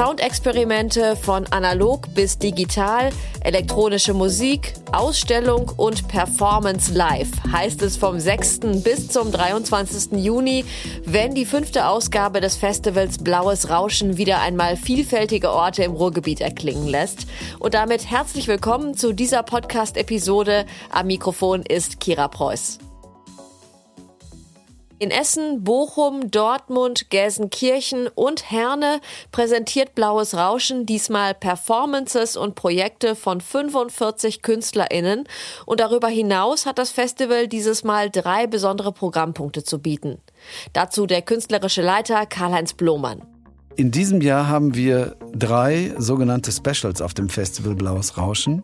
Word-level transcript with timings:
Soundexperimente 0.00 1.14
von 1.14 1.46
analog 1.48 2.14
bis 2.14 2.38
digital, 2.38 3.10
elektronische 3.42 4.14
Musik, 4.14 4.72
Ausstellung 4.92 5.70
und 5.76 6.08
Performance 6.08 6.94
live 6.94 7.28
heißt 7.52 7.82
es 7.82 7.98
vom 7.98 8.18
6. 8.18 8.60
bis 8.82 9.08
zum 9.08 9.30
23. 9.30 10.12
Juni, 10.12 10.64
wenn 11.04 11.34
die 11.34 11.44
fünfte 11.44 11.86
Ausgabe 11.86 12.40
des 12.40 12.56
Festivals 12.56 13.18
Blaues 13.18 13.68
Rauschen 13.68 14.16
wieder 14.16 14.40
einmal 14.40 14.78
vielfältige 14.78 15.50
Orte 15.50 15.82
im 15.82 15.92
Ruhrgebiet 15.92 16.40
erklingen 16.40 16.88
lässt. 16.88 17.26
Und 17.58 17.74
damit 17.74 18.10
herzlich 18.10 18.48
willkommen 18.48 18.96
zu 18.96 19.12
dieser 19.12 19.42
Podcast-Episode. 19.42 20.64
Am 20.88 21.08
Mikrofon 21.08 21.60
ist 21.60 22.00
Kira 22.00 22.28
Preuß. 22.28 22.78
In 25.02 25.10
Essen, 25.10 25.64
Bochum, 25.64 26.30
Dortmund, 26.30 27.08
Gelsenkirchen 27.08 28.06
und 28.08 28.50
Herne 28.50 29.00
präsentiert 29.32 29.94
Blaues 29.94 30.34
Rauschen 30.34 30.84
diesmal 30.84 31.32
Performances 31.32 32.36
und 32.36 32.54
Projekte 32.54 33.16
von 33.16 33.40
45 33.40 34.42
KünstlerInnen. 34.42 35.24
Und 35.64 35.80
darüber 35.80 36.08
hinaus 36.08 36.66
hat 36.66 36.78
das 36.78 36.90
Festival 36.90 37.48
dieses 37.48 37.82
Mal 37.82 38.10
drei 38.10 38.46
besondere 38.46 38.92
Programmpunkte 38.92 39.64
zu 39.64 39.78
bieten. 39.78 40.18
Dazu 40.74 41.06
der 41.06 41.22
künstlerische 41.22 41.80
Leiter 41.80 42.26
Karl-Heinz 42.26 42.74
Blomann. 42.74 43.22
In 43.76 43.90
diesem 43.90 44.20
Jahr 44.20 44.48
haben 44.48 44.74
wir 44.74 45.16
drei 45.32 45.94
sogenannte 45.96 46.52
Specials 46.52 47.00
auf 47.00 47.14
dem 47.14 47.30
Festival 47.30 47.74
Blaues 47.74 48.18
Rauschen. 48.18 48.62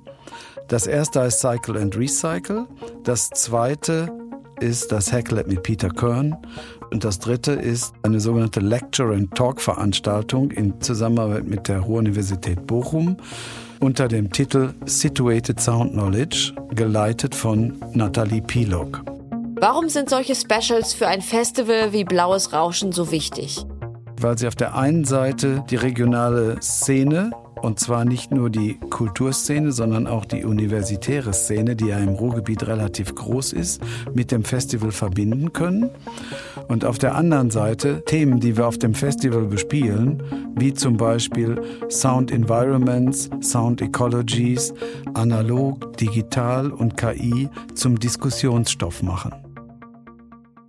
Das 0.69 0.87
erste 0.87 1.23
heißt 1.23 1.41
Cycle 1.41 1.79
and 1.79 1.97
Recycle. 1.97 2.67
Das 3.05 3.31
zweite 3.31 4.26
ist 4.61 4.93
das 4.93 5.13
Hacklet 5.13 5.49
mit 5.49 5.63
Peter 5.63 5.91
Kern. 5.91 6.37
Und 6.91 7.05
das 7.05 7.19
dritte 7.19 7.53
ist 7.53 7.95
eine 8.03 8.21
sogenannte 8.21 8.61
Lecture 8.61 9.15
and 9.15 9.35
Talk 9.35 9.61
Veranstaltung 9.61 10.51
in 10.51 10.81
Zusammenarbeit 10.81 11.47
mit 11.47 11.69
der 11.69 11.81
Ruhr-Universität 11.81 12.67
Bochum 12.67 13.17
unter 13.81 14.09
dem 14.09 14.31
Titel 14.31 14.73
Situated 14.87 15.61
Sound 15.61 15.93
Knowledge, 15.93 16.55
geleitet 16.75 17.35
von 17.35 17.75
Nathalie 17.93 18.41
Pilok. 18.41 19.03
Warum 19.59 19.89
sind 19.89 20.11
solche 20.11 20.35
Specials 20.35 20.93
für 20.95 21.07
ein 21.07 21.23
Festival 21.23 21.93
wie 21.93 22.05
Blaues 22.05 22.53
Rauschen 22.53 22.93
so 22.93 23.11
wichtig? 23.11 23.65
Weil 24.21 24.39
sie 24.39 24.49
auf 24.49 24.55
der 24.55 24.75
einen 24.75 25.05
Seite 25.05 25.65
die 25.71 25.77
regionale 25.77 26.61
Szene 26.63 27.31
und 27.63 27.81
zwar 27.81 28.05
nicht 28.05 28.31
nur 28.31 28.51
die 28.51 28.75
Kulturszene, 28.75 29.73
sondern 29.73 30.07
auch 30.07 30.25
die 30.25 30.45
universitäre 30.45 31.33
Szene, 31.33 31.77
die 31.77 31.87
ja 31.87 31.99
im 31.99 32.11
Ruhrgebiet 32.11 32.67
relativ 32.67 33.15
groß 33.15 33.53
ist, 33.53 33.83
mit 34.15 34.31
dem 34.31 34.45
Festival 34.45 34.93
verbinden 34.93 35.53
können. 35.53 35.91
Und 36.69 36.85
auf 36.85 36.99
der 36.99 37.15
anderen 37.15 37.51
Seite 37.51 38.03
Themen, 38.05 38.41
die 38.41 38.57
wir 38.57 38.67
auf 38.67 38.79
dem 38.79 38.95
Festival 38.95 39.47
bespielen, 39.47 40.23
wie 40.57 40.75
zum 40.75 40.97
Beispiel 40.97 41.61
Sound 41.89 42.31
Environments, 42.31 43.31
Sound 43.41 43.81
Ecologies, 43.81 44.75
analog, 45.15 45.97
digital 45.97 46.71
und 46.71 46.97
KI 46.97 47.49
zum 47.75 47.99
Diskussionsstoff 47.99 49.03
machen. 49.03 49.46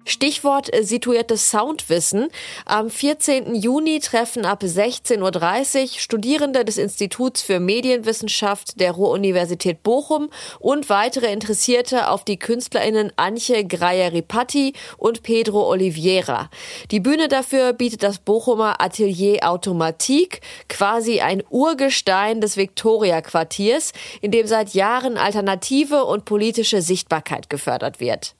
Stichwort 0.08 0.74
äh, 0.74 0.84
situiertes 0.84 1.52
Soundwissen. 1.52 2.30
Am 2.66 2.90
14. 2.90 3.54
Juni 3.56 4.00
treffen 4.00 4.46
ab 4.46 4.64
16.30 4.64 5.82
Uhr 5.82 5.88
Studierende 6.00 6.64
des 6.64 6.78
Instituts 6.78 7.42
für 7.42 7.60
Medienwissenschaft 7.60 8.80
der 8.80 8.94
Ruhr-Universität 8.94 9.84
Bochum 9.84 10.30
und 10.60 10.90
weitere 10.90 11.32
Interessierte 11.32 12.10
auf 12.10 12.24
die 12.24 12.40
KünstlerInnen 12.40 13.12
Antje 13.18 13.66
Greyer-Ripatti 13.66 14.74
und 14.98 15.24
Pedro 15.24 15.68
Oliveira. 15.68 16.50
Die 16.92 17.02
Bühne 17.02 17.28
dafür 17.28 17.74
bietet 17.74 18.04
das 18.04 18.20
Bochumer 18.20 18.82
Atelier 18.82 19.40
Automatik, 19.48 20.40
quasi 20.70 21.20
ein 21.20 21.44
Urgestein 21.50 22.40
des 22.40 22.56
Viktoria-Quartiers, 22.56 23.92
in 24.22 24.32
dem 24.32 24.48
seit 24.48 24.74
Jahren 24.74 25.18
alternative 25.18 26.06
und 26.06 26.24
politische 26.24 26.82
Sichtbarkeit 26.82 27.50
gefördert 27.50 28.00
wird. 28.00 28.37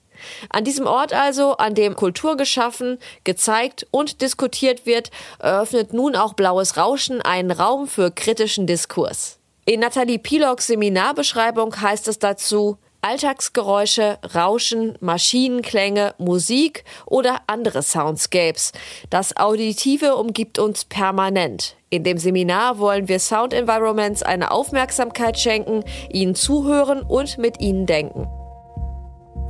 An 0.50 0.64
diesem 0.64 0.86
Ort 0.86 1.12
also, 1.12 1.56
an 1.56 1.74
dem 1.74 1.96
Kultur 1.96 2.36
geschaffen, 2.36 2.98
gezeigt 3.24 3.86
und 3.90 4.20
diskutiert 4.20 4.86
wird, 4.86 5.10
eröffnet 5.38 5.92
nun 5.92 6.16
auch 6.16 6.34
Blaues 6.34 6.76
Rauschen 6.76 7.20
einen 7.22 7.50
Raum 7.50 7.86
für 7.86 8.10
kritischen 8.10 8.66
Diskurs. 8.66 9.38
In 9.64 9.80
Nathalie 9.80 10.18
Piloks 10.18 10.68
Seminarbeschreibung 10.68 11.80
heißt 11.80 12.08
es 12.08 12.18
dazu, 12.18 12.78
Alltagsgeräusche, 13.00 14.18
Rauschen, 14.34 14.96
Maschinenklänge, 15.00 16.14
Musik 16.18 16.84
oder 17.06 17.42
andere 17.46 17.82
Soundscapes. 17.82 18.72
Das 19.08 19.36
Auditive 19.36 20.16
umgibt 20.16 20.58
uns 20.58 20.84
permanent. 20.84 21.76
In 21.90 22.02
dem 22.02 22.18
Seminar 22.18 22.78
wollen 22.78 23.08
wir 23.08 23.20
Sound 23.20 23.54
Environments 23.54 24.22
eine 24.22 24.50
Aufmerksamkeit 24.50 25.38
schenken, 25.38 25.84
ihnen 26.10 26.34
zuhören 26.34 27.02
und 27.02 27.38
mit 27.38 27.60
ihnen 27.60 27.86
denken. 27.86 28.28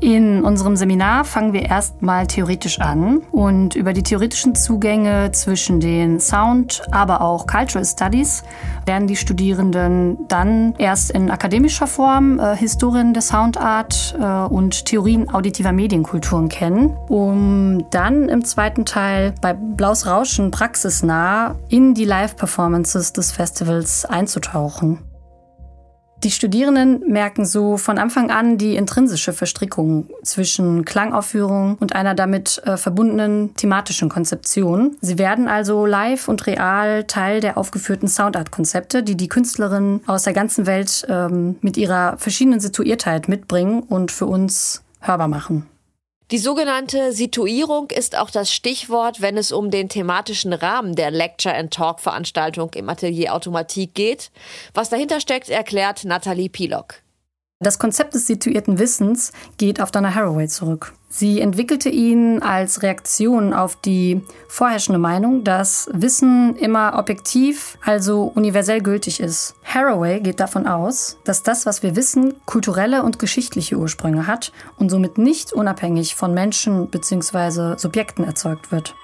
In 0.00 0.44
unserem 0.44 0.76
Seminar 0.76 1.24
fangen 1.24 1.52
wir 1.52 1.62
erstmal 1.62 2.28
theoretisch 2.28 2.80
an 2.80 3.18
und 3.32 3.74
über 3.74 3.92
die 3.92 4.04
theoretischen 4.04 4.54
Zugänge 4.54 5.32
zwischen 5.32 5.80
den 5.80 6.20
Sound, 6.20 6.82
aber 6.92 7.20
auch 7.20 7.48
Cultural 7.48 7.84
Studies 7.84 8.44
lernen 8.86 9.08
die 9.08 9.16
Studierenden 9.16 10.16
dann 10.28 10.74
erst 10.78 11.10
in 11.10 11.32
akademischer 11.32 11.88
Form 11.88 12.38
äh, 12.38 12.56
Historien 12.56 13.12
der 13.12 13.22
Soundart 13.22 14.16
äh, 14.20 14.24
und 14.24 14.84
Theorien 14.84 15.34
auditiver 15.34 15.72
Medienkulturen 15.72 16.48
kennen, 16.48 16.96
um 17.08 17.84
dann 17.90 18.28
im 18.28 18.44
zweiten 18.44 18.84
Teil 18.84 19.34
bei 19.40 19.52
Blaus 19.52 20.06
Rauschen 20.06 20.52
praxisnah 20.52 21.56
in 21.68 21.94
die 21.94 22.04
Live-Performances 22.04 23.12
des 23.12 23.32
Festivals 23.32 24.04
einzutauchen. 24.04 25.07
Die 26.24 26.32
Studierenden 26.32 27.04
merken 27.06 27.46
so 27.46 27.76
von 27.76 27.96
Anfang 27.96 28.32
an 28.32 28.58
die 28.58 28.74
intrinsische 28.74 29.32
Verstrickung 29.32 30.10
zwischen 30.24 30.84
Klangaufführung 30.84 31.76
und 31.78 31.94
einer 31.94 32.14
damit 32.16 32.60
äh, 32.64 32.76
verbundenen 32.76 33.54
thematischen 33.54 34.08
Konzeption. 34.08 34.96
Sie 35.00 35.16
werden 35.18 35.46
also 35.46 35.86
live 35.86 36.26
und 36.26 36.44
real 36.48 37.04
Teil 37.04 37.40
der 37.40 37.56
aufgeführten 37.56 38.08
Soundart-Konzepte, 38.08 39.04
die 39.04 39.16
die 39.16 39.28
Künstlerinnen 39.28 40.00
aus 40.08 40.24
der 40.24 40.32
ganzen 40.32 40.66
Welt 40.66 41.06
ähm, 41.08 41.54
mit 41.60 41.76
ihrer 41.76 42.18
verschiedenen 42.18 42.58
Situiertheit 42.58 43.28
mitbringen 43.28 43.84
und 43.84 44.10
für 44.10 44.26
uns 44.26 44.82
hörbar 45.00 45.28
machen. 45.28 45.66
Die 46.30 46.36
sogenannte 46.38 47.12
Situierung 47.14 47.88
ist 47.90 48.14
auch 48.14 48.28
das 48.28 48.52
Stichwort, 48.52 49.22
wenn 49.22 49.38
es 49.38 49.50
um 49.50 49.70
den 49.70 49.88
thematischen 49.88 50.52
Rahmen 50.52 50.94
der 50.94 51.10
Lecture 51.10 51.54
and 51.54 51.72
Talk 51.72 52.00
Veranstaltung 52.00 52.70
im 52.74 52.86
Atelier 52.90 53.34
Automatik 53.34 53.94
geht. 53.94 54.30
Was 54.74 54.90
dahinter 54.90 55.20
steckt, 55.20 55.48
erklärt 55.48 56.04
Nathalie 56.04 56.50
Pilok. 56.50 56.96
Das 57.60 57.78
Konzept 57.78 58.12
des 58.12 58.26
situierten 58.26 58.78
Wissens 58.78 59.32
geht 59.56 59.80
auf 59.80 59.90
Donna 59.90 60.14
Haraway 60.14 60.48
zurück. 60.48 60.92
Sie 61.10 61.40
entwickelte 61.40 61.88
ihn 61.88 62.42
als 62.42 62.82
Reaktion 62.82 63.54
auf 63.54 63.76
die 63.76 64.20
vorherrschende 64.46 64.98
Meinung, 64.98 65.42
dass 65.42 65.88
Wissen 65.92 66.54
immer 66.56 66.98
objektiv, 66.98 67.78
also 67.82 68.30
universell 68.34 68.82
gültig 68.82 69.20
ist. 69.20 69.54
Haraway 69.64 70.20
geht 70.20 70.38
davon 70.38 70.66
aus, 70.66 71.18
dass 71.24 71.42
das, 71.42 71.64
was 71.64 71.82
wir 71.82 71.96
wissen, 71.96 72.34
kulturelle 72.44 73.02
und 73.02 73.18
geschichtliche 73.18 73.76
Ursprünge 73.76 74.26
hat 74.26 74.52
und 74.76 74.90
somit 74.90 75.16
nicht 75.16 75.54
unabhängig 75.54 76.14
von 76.14 76.34
Menschen 76.34 76.88
bzw. 76.88 77.78
Subjekten 77.78 78.24
erzeugt 78.24 78.70
wird. 78.70 78.94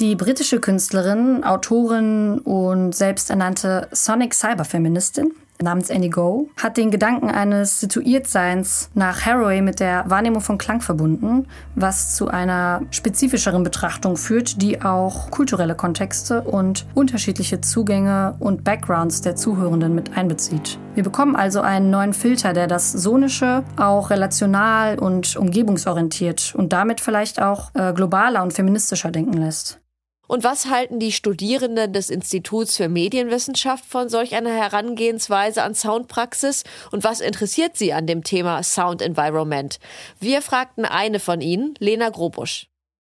Die 0.00 0.16
britische 0.16 0.60
Künstlerin, 0.60 1.44
Autorin 1.44 2.40
und 2.40 2.94
selbsternannte 2.94 3.88
Sonic 3.92 4.34
Cyberfeministin 4.34 5.32
namens 5.64 5.90
Annie 5.90 6.10
Go 6.10 6.48
hat 6.62 6.76
den 6.76 6.92
Gedanken 6.92 7.28
eines 7.28 7.80
Situiertseins 7.80 8.90
nach 8.94 9.26
Haraway 9.26 9.60
mit 9.60 9.80
der 9.80 10.04
Wahrnehmung 10.08 10.40
von 10.40 10.58
Klang 10.58 10.80
verbunden, 10.80 11.48
was 11.74 12.14
zu 12.14 12.28
einer 12.28 12.82
spezifischeren 12.90 13.64
Betrachtung 13.64 14.16
führt, 14.16 14.62
die 14.62 14.82
auch 14.82 15.30
kulturelle 15.32 15.74
Kontexte 15.74 16.42
und 16.42 16.86
unterschiedliche 16.94 17.60
Zugänge 17.60 18.36
und 18.38 18.62
Backgrounds 18.62 19.22
der 19.22 19.34
Zuhörenden 19.34 19.94
mit 19.94 20.16
einbezieht. 20.16 20.78
Wir 20.94 21.02
bekommen 21.02 21.34
also 21.34 21.60
einen 21.60 21.90
neuen 21.90 22.12
Filter, 22.12 22.52
der 22.52 22.68
das 22.68 22.92
Sonische 22.92 23.64
auch 23.76 24.10
relational 24.10 24.98
und 24.98 25.36
umgebungsorientiert 25.36 26.54
und 26.56 26.72
damit 26.72 27.00
vielleicht 27.00 27.42
auch 27.42 27.74
äh, 27.74 27.92
globaler 27.92 28.44
und 28.44 28.52
feministischer 28.52 29.10
denken 29.10 29.32
lässt. 29.32 29.80
Und 30.26 30.44
was 30.44 30.66
halten 30.66 30.98
die 30.98 31.12
Studierenden 31.12 31.92
des 31.92 32.10
Instituts 32.10 32.76
für 32.76 32.88
Medienwissenschaft 32.88 33.84
von 33.84 34.08
solch 34.08 34.34
einer 34.34 34.54
Herangehensweise 34.54 35.62
an 35.62 35.74
Soundpraxis 35.74 36.64
und 36.90 37.04
was 37.04 37.20
interessiert 37.20 37.76
sie 37.76 37.92
an 37.92 38.06
dem 38.06 38.24
Thema 38.24 38.62
Sound 38.62 39.02
Environment? 39.02 39.78
Wir 40.20 40.42
fragten 40.42 40.84
eine 40.84 41.20
von 41.20 41.40
ihnen, 41.40 41.74
Lena 41.78 42.08
Grobusch. 42.08 42.68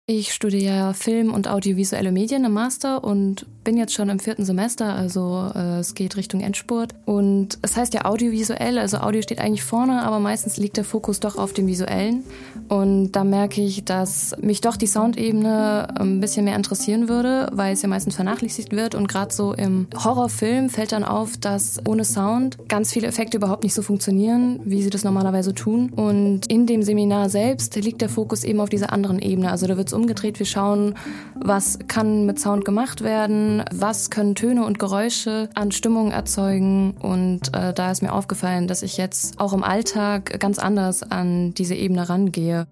Ich 0.06 0.34
studiere 0.34 0.92
Film 0.92 1.32
und 1.32 1.48
audiovisuelle 1.48 2.12
Medien 2.12 2.44
im 2.44 2.52
Master 2.52 3.02
und 3.04 3.46
bin 3.64 3.78
jetzt 3.78 3.94
schon 3.94 4.10
im 4.10 4.18
vierten 4.18 4.44
Semester, 4.44 4.94
also 4.94 5.50
äh, 5.54 5.78
es 5.78 5.94
geht 5.94 6.18
Richtung 6.18 6.42
Endspurt. 6.42 6.94
Und 7.06 7.58
es 7.62 7.74
heißt 7.74 7.94
ja 7.94 8.04
audiovisuell, 8.04 8.78
also 8.78 8.98
Audio 8.98 9.22
steht 9.22 9.40
eigentlich 9.40 9.62
vorne, 9.62 10.02
aber 10.02 10.20
meistens 10.20 10.58
liegt 10.58 10.76
der 10.76 10.84
Fokus 10.84 11.20
doch 11.20 11.38
auf 11.38 11.54
dem 11.54 11.66
Visuellen. 11.66 12.22
Und 12.68 13.12
da 13.12 13.24
merke 13.24 13.62
ich, 13.62 13.86
dass 13.86 14.36
mich 14.42 14.60
doch 14.60 14.76
die 14.76 14.86
Soundebene 14.86 15.98
ein 15.98 16.20
bisschen 16.20 16.44
mehr 16.44 16.56
interessieren 16.56 17.08
würde, 17.08 17.48
weil 17.52 17.72
es 17.72 17.80
ja 17.80 17.88
meistens 17.88 18.14
vernachlässigt 18.14 18.72
wird. 18.72 18.94
Und 18.94 19.08
gerade 19.08 19.32
so 19.32 19.54
im 19.54 19.86
Horrorfilm 19.96 20.68
fällt 20.68 20.92
dann 20.92 21.04
auf, 21.04 21.38
dass 21.38 21.80
ohne 21.86 22.04
Sound 22.04 22.58
ganz 22.68 22.92
viele 22.92 23.06
Effekte 23.06 23.38
überhaupt 23.38 23.64
nicht 23.64 23.74
so 23.74 23.80
funktionieren, 23.80 24.60
wie 24.64 24.82
sie 24.82 24.90
das 24.90 25.04
normalerweise 25.04 25.54
tun. 25.54 25.88
Und 25.88 26.46
in 26.48 26.66
dem 26.66 26.82
Seminar 26.82 27.30
selbst 27.30 27.74
liegt 27.76 28.02
der 28.02 28.10
Fokus 28.10 28.44
eben 28.44 28.60
auf 28.60 28.68
dieser 28.68 28.92
anderen 28.92 29.18
Ebene. 29.18 29.50
Also 29.50 29.66
da 29.66 29.78
wird 29.78 29.94
umgedreht. 29.94 30.38
Wir 30.38 30.46
schauen, 30.46 30.96
was 31.35 31.79
kann 31.88 32.26
mit 32.26 32.38
Sound 32.38 32.64
gemacht 32.64 33.02
werden, 33.02 33.64
was 33.73 34.11
können 34.11 34.35
Töne 34.35 34.64
und 34.64 34.79
Geräusche 34.79 35.49
an 35.55 35.73
Stimmung 35.73 36.11
erzeugen. 36.11 36.96
Und 37.00 37.55
äh, 37.55 37.73
da 37.73 37.91
ist 37.91 38.02
mir 38.02 38.12
aufgefallen, 38.12 38.69
dass 38.69 38.82
ich 38.82 38.96
jetzt 38.96 39.41
auch 39.41 39.52
im 39.52 39.64
Alltag 39.64 40.38
ganz 40.41 40.58
anders 40.58 41.02
an 41.02 41.55
diese 41.55 41.75
Ebene 41.75 42.08
rangehe. 42.08 42.67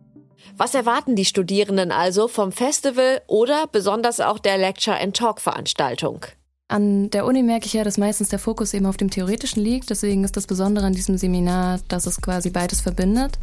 Was 0.56 0.74
erwarten 0.74 1.16
die 1.16 1.24
Studierenden 1.24 1.92
also 1.92 2.28
vom 2.28 2.52
Festival 2.52 3.22
oder 3.26 3.66
besonders 3.70 4.20
auch 4.20 4.38
der 4.38 4.58
Lecture 4.58 5.00
and 5.00 5.16
Talk 5.16 5.40
Veranstaltung? 5.40 6.26
An 6.72 7.10
der 7.10 7.26
Uni 7.26 7.42
merke 7.42 7.66
ich 7.66 7.74
ja, 7.74 7.84
dass 7.84 7.98
meistens 7.98 8.30
der 8.30 8.38
Fokus 8.38 8.72
eben 8.72 8.86
auf 8.86 8.96
dem 8.96 9.10
Theoretischen 9.10 9.62
liegt. 9.62 9.90
Deswegen 9.90 10.24
ist 10.24 10.38
das 10.38 10.46
Besondere 10.46 10.86
an 10.86 10.94
diesem 10.94 11.18
Seminar, 11.18 11.80
dass 11.88 12.06
es 12.06 12.22
quasi 12.22 12.48
beides 12.48 12.80
verbindet. 12.80 13.38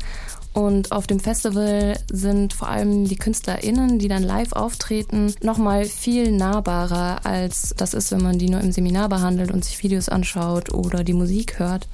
Und 0.51 0.91
auf 0.91 1.05
dem 1.05 1.19
Festival 1.19 1.99
sind 2.11 2.53
vor 2.53 2.69
allem 2.69 3.05
die 3.05 3.17
KünstlerInnen, 3.17 3.99
die 3.99 4.07
dann 4.07 4.23
live 4.23 4.53
auftreten, 4.53 5.35
nochmal 5.43 5.85
viel 5.85 6.31
nahbarer, 6.31 7.23
als 7.23 7.75
das 7.77 7.93
ist, 7.93 8.11
wenn 8.11 8.23
man 8.23 8.39
die 8.39 8.49
nur 8.49 8.61
im 8.61 8.71
Seminar 8.71 9.09
behandelt 9.09 9.51
und 9.51 9.63
sich 9.63 9.83
Videos 9.83 10.09
anschaut 10.09 10.73
oder 10.73 11.03
die 11.03 11.13
Musik 11.13 11.59
hört. 11.59 11.87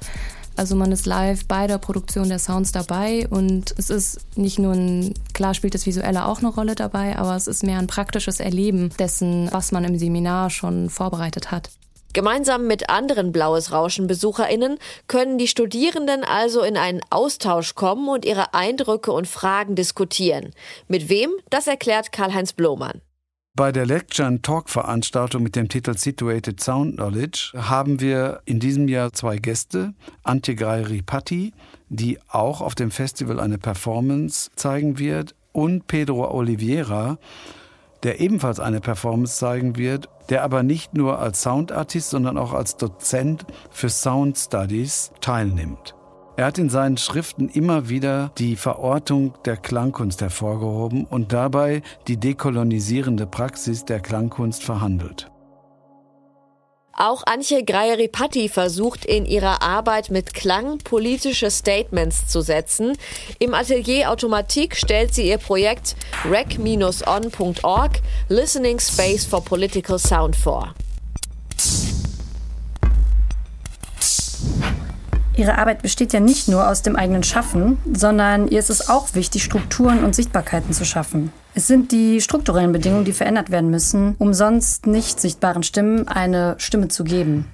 Also 0.56 0.74
man 0.74 0.90
ist 0.90 1.04
live 1.04 1.46
bei 1.46 1.66
der 1.66 1.76
Produktion 1.76 2.30
der 2.30 2.38
Sounds 2.38 2.72
dabei 2.72 3.28
und 3.28 3.74
es 3.76 3.90
ist 3.90 4.20
nicht 4.36 4.58
nur 4.58 4.72
ein, 4.72 5.12
klar 5.34 5.52
spielt 5.52 5.74
das 5.74 5.84
Visuelle 5.84 6.24
auch 6.26 6.38
eine 6.38 6.48
Rolle 6.48 6.74
dabei, 6.74 7.18
aber 7.18 7.36
es 7.36 7.46
ist 7.46 7.62
mehr 7.62 7.78
ein 7.78 7.86
praktisches 7.86 8.40
Erleben 8.40 8.90
dessen, 8.98 9.48
was 9.52 9.70
man 9.70 9.84
im 9.84 9.98
Seminar 9.98 10.48
schon 10.48 10.88
vorbereitet 10.88 11.50
hat. 11.50 11.68
Gemeinsam 12.14 12.66
mit 12.66 12.88
anderen 12.88 13.30
Blaues 13.30 13.72
Rauschen 13.72 14.06
Besucherinnen 14.06 14.78
können 15.06 15.36
die 15.36 15.48
Studierenden 15.48 16.24
also 16.24 16.62
in 16.62 16.78
einen 16.78 17.02
Austausch 17.10 17.74
kommen 17.74 18.08
und 18.08 18.24
ihre 18.24 18.54
Eindrücke 18.54 19.12
und 19.12 19.28
Fragen 19.28 19.74
diskutieren. 19.74 20.54
Mit 20.88 21.10
wem? 21.10 21.30
Das 21.50 21.66
erklärt 21.66 22.12
Karl-Heinz 22.12 22.54
Blomann. 22.54 23.02
Bei 23.56 23.72
der 23.72 23.86
Lecture 23.86 24.28
and 24.28 24.42
Talk 24.42 24.68
Veranstaltung 24.68 25.42
mit 25.42 25.56
dem 25.56 25.70
Titel 25.70 25.96
Situated 25.96 26.62
Sound 26.62 26.96
Knowledge 26.96 27.52
haben 27.56 28.00
wir 28.00 28.42
in 28.44 28.60
diesem 28.60 28.86
Jahr 28.86 29.14
zwei 29.14 29.38
Gäste, 29.38 29.94
Antje 30.24 30.54
Greiri-Patti, 30.54 31.54
die 31.88 32.18
auch 32.28 32.60
auf 32.60 32.74
dem 32.74 32.90
Festival 32.90 33.40
eine 33.40 33.56
Performance 33.56 34.50
zeigen 34.56 34.98
wird, 34.98 35.34
und 35.52 35.86
Pedro 35.86 36.30
Oliveira, 36.30 37.16
der 38.02 38.20
ebenfalls 38.20 38.60
eine 38.60 38.82
Performance 38.82 39.38
zeigen 39.38 39.76
wird, 39.78 40.10
der 40.28 40.42
aber 40.42 40.62
nicht 40.62 40.92
nur 40.92 41.18
als 41.18 41.40
Soundartist, 41.40 42.10
sondern 42.10 42.36
auch 42.36 42.52
als 42.52 42.76
Dozent 42.76 43.46
für 43.70 43.88
Sound 43.88 44.36
Studies 44.36 45.12
teilnimmt. 45.22 45.94
Er 46.36 46.44
hat 46.44 46.58
in 46.58 46.68
seinen 46.68 46.98
Schriften 46.98 47.48
immer 47.48 47.88
wieder 47.88 48.30
die 48.36 48.56
Verortung 48.56 49.32
der 49.46 49.56
Klangkunst 49.56 50.20
hervorgehoben 50.20 51.06
und 51.06 51.32
dabei 51.32 51.82
die 52.08 52.18
dekolonisierende 52.18 53.26
Praxis 53.26 53.86
der 53.86 54.00
Klangkunst 54.00 54.62
verhandelt. 54.62 55.30
Auch 56.98 57.22
Antje 57.26 57.62
Greieripatti 57.62 58.48
versucht 58.48 59.04
in 59.04 59.26
ihrer 59.26 59.62
Arbeit 59.62 60.10
mit 60.10 60.32
Klang 60.32 60.78
politische 60.78 61.50
Statements 61.50 62.26
zu 62.26 62.40
setzen. 62.40 62.96
Im 63.38 63.52
Atelier 63.52 64.10
Automatik 64.10 64.76
stellt 64.76 65.14
sie 65.14 65.28
ihr 65.28 65.38
Projekt 65.38 65.94
rec-on.org 66.24 68.00
Listening 68.28 68.78
Space 68.78 69.26
for 69.26 69.42
Political 69.44 69.98
Sound 69.98 70.36
vor. 70.36 70.74
Ihre 75.36 75.58
Arbeit 75.58 75.82
besteht 75.82 76.14
ja 76.14 76.20
nicht 76.20 76.48
nur 76.48 76.66
aus 76.66 76.80
dem 76.80 76.96
eigenen 76.96 77.22
Schaffen, 77.22 77.76
sondern 77.92 78.48
ihr 78.48 78.58
ist 78.58 78.70
es 78.70 78.88
auch 78.88 79.14
wichtig, 79.14 79.44
Strukturen 79.44 80.02
und 80.02 80.14
Sichtbarkeiten 80.14 80.72
zu 80.72 80.86
schaffen. 80.86 81.30
Es 81.54 81.66
sind 81.66 81.92
die 81.92 82.22
strukturellen 82.22 82.72
Bedingungen, 82.72 83.04
die 83.04 83.12
verändert 83.12 83.50
werden 83.50 83.70
müssen, 83.70 84.14
um 84.18 84.32
sonst 84.32 84.86
nicht 84.86 85.20
sichtbaren 85.20 85.62
Stimmen 85.62 86.08
eine 86.08 86.54
Stimme 86.58 86.88
zu 86.88 87.04
geben. 87.04 87.46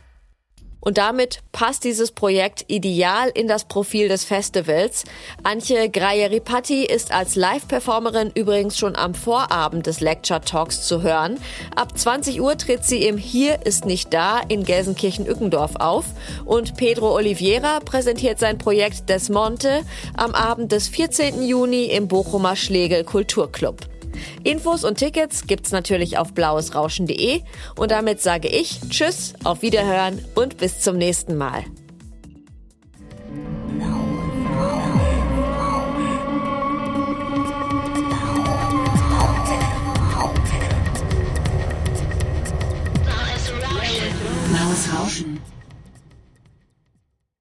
Und 0.82 0.98
damit 0.98 1.38
passt 1.52 1.84
dieses 1.84 2.10
Projekt 2.10 2.64
ideal 2.66 3.30
in 3.34 3.46
das 3.46 3.64
Profil 3.64 4.08
des 4.08 4.24
Festivals. 4.24 5.04
Antje 5.44 5.88
Greieripatti 5.88 6.84
ist 6.84 7.12
als 7.12 7.36
Live-Performerin 7.36 8.32
übrigens 8.34 8.76
schon 8.76 8.96
am 8.96 9.14
Vorabend 9.14 9.86
des 9.86 10.00
Lecture 10.00 10.40
Talks 10.40 10.86
zu 10.86 11.02
hören. 11.02 11.38
Ab 11.76 11.96
20 11.96 12.40
Uhr 12.40 12.58
tritt 12.58 12.84
sie 12.84 13.06
im 13.06 13.16
Hier 13.16 13.64
ist 13.64 13.84
nicht 13.84 14.12
da 14.12 14.40
in 14.48 14.64
Gelsenkirchen-Ückendorf 14.64 15.76
auf. 15.76 16.04
Und 16.44 16.76
Pedro 16.76 17.14
Oliveira 17.14 17.78
präsentiert 17.78 18.40
sein 18.40 18.58
Projekt 18.58 19.08
Desmonte 19.08 19.82
am 20.16 20.34
Abend 20.34 20.72
des 20.72 20.88
14. 20.88 21.44
Juni 21.44 21.84
im 21.84 22.08
Bochumer 22.08 22.56
Schlegel 22.56 23.04
Kulturclub. 23.04 23.91
Infos 24.44 24.84
und 24.84 24.98
Tickets 24.98 25.46
gibt's 25.46 25.72
natürlich 25.72 26.18
auf 26.18 26.32
blauesrauschen.de 26.32 27.42
und 27.76 27.90
damit 27.90 28.20
sage 28.20 28.48
ich 28.48 28.80
Tschüss, 28.88 29.34
auf 29.44 29.62
Wiederhören 29.62 30.24
und 30.34 30.58
bis 30.58 30.80
zum 30.80 30.96
nächsten 30.96 31.36
Mal. 31.36 31.64